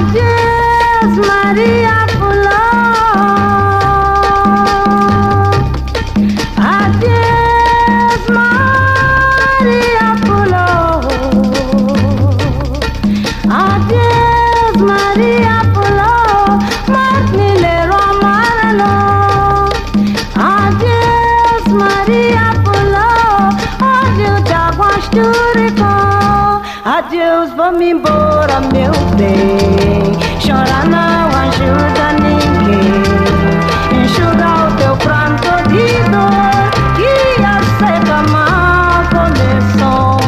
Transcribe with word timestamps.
Yeah. 0.00 0.39
Adeus, 27.00 27.50
vou-me 27.54 27.92
embora, 27.92 28.60
meu 28.60 28.92
bem. 29.16 30.12
Chorar 30.38 30.86
não 30.86 31.28
ajuda 31.46 32.12
ninguém. 32.20 34.04
Enxugar 34.04 34.68
o 34.68 34.76
teu 34.76 34.94
pranto 34.98 35.50
de 35.70 35.86
dor 36.10 36.60
que 36.96 37.42
a 37.42 37.58
seca 37.78 38.22
mal 38.30 39.02
começou. 39.16 40.18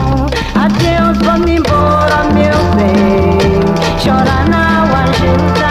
Adeus, 0.65 1.19
vou-me 1.19 1.57
embora, 1.57 2.25
meu 2.33 2.59
bem. 2.75 3.39
Chorar 3.99 4.47
não 4.49 4.85
ajuda 4.97 5.62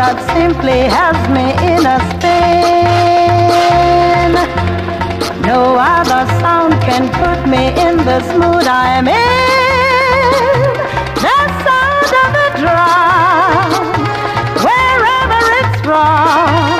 that 0.00 0.18
simply 0.34 0.80
has 0.88 1.28
me 1.28 1.46
in 1.72 1.84
a 1.84 1.98
spin. 2.10 3.99
Me 7.50 7.66
in 7.82 7.96
this 8.06 8.26
mood 8.38 8.66
I'm 8.66 9.08
in. 9.08 9.14
The 11.24 11.38
sound 11.66 12.12
of 12.22 12.30
the 12.38 12.48
drum, 12.62 13.70
wherever 14.62 15.40
it's 15.58 15.80
from. 15.82 16.78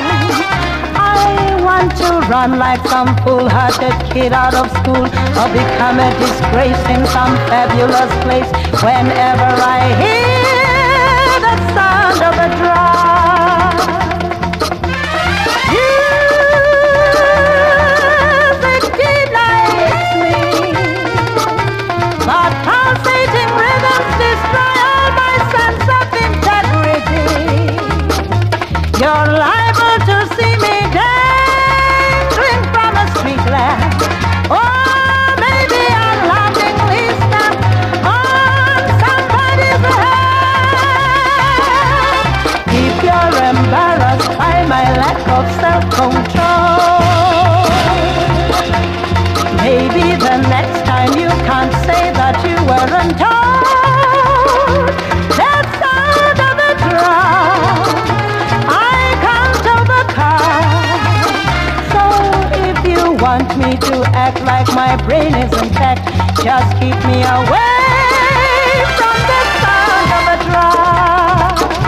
I 0.95 1.59
want 1.67 1.91
to 2.03 2.11
run 2.31 2.59
like 2.59 2.87
some 2.87 3.11
fool-hearted 3.25 4.13
kid 4.13 4.33
out 4.33 4.55
of 4.55 4.71
school 4.79 5.07
or 5.41 5.49
become 5.51 5.99
a 5.99 6.11
disgrace 6.23 6.83
in 6.95 7.05
some 7.07 7.35
fabulous 7.51 8.13
place 8.23 8.51
whenever 8.81 9.51
I 9.75 9.81
hear 9.99 10.40
You're 29.01 29.09
liable 29.09 29.97
to 30.09 30.17
see 30.37 30.55
me 30.61 30.77
dangling 30.93 32.63
from 32.71 32.93
a 32.97 33.07
street 33.17 33.45
lamp. 33.49 33.97
Laughingly 36.29 37.05
step 37.25 37.57
on 38.05 38.83
somebody's. 39.01 39.83
If 42.69 42.95
you're 43.03 43.37
embarrassed 43.49 44.33
by 44.37 44.57
my 44.69 44.85
lack 45.01 45.21
of 45.39 45.45
self-control, 45.63 46.85
maybe 49.65 50.05
the 50.27 50.37
next 50.55 50.81
time 50.85 51.13
you 51.19 51.31
can't 51.49 51.73
say 51.87 52.13
that 52.21 52.37
you 52.45 52.57
weren't 52.69 53.17
told. 53.19 53.50
Want 63.43 63.59
me 63.59 63.77
to 63.77 64.03
act 64.15 64.41
like 64.43 64.67
my 64.75 64.97
brain 65.07 65.35
is 65.35 65.53
intact, 65.63 66.05
just 66.43 66.77
keep 66.79 66.97
me 67.07 67.23
away 67.23 68.10